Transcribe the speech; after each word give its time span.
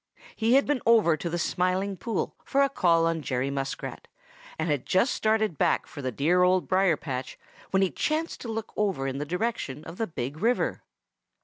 He 0.35 0.55
had 0.55 0.65
been 0.65 0.81
over 0.83 1.15
to 1.15 1.29
the 1.29 1.37
Smiling 1.37 1.95
Pool 1.95 2.35
for 2.43 2.63
a 2.63 2.69
call 2.69 3.05
on 3.05 3.21
Jerry 3.21 3.51
Muskrat 3.51 4.07
and 4.57 4.67
had 4.67 4.83
just 4.83 5.13
started 5.13 5.59
back 5.59 5.85
for 5.85 6.01
the 6.01 6.11
dear 6.11 6.41
Old 6.41 6.67
Briar 6.67 6.97
patch 6.97 7.37
when 7.69 7.83
he 7.83 7.91
chanced 7.91 8.41
to 8.41 8.47
look 8.47 8.73
over 8.75 9.05
in 9.05 9.19
the 9.19 9.25
direction 9.27 9.83
of 9.85 9.97
the 9.97 10.07
Big 10.07 10.37
River. 10.39 10.81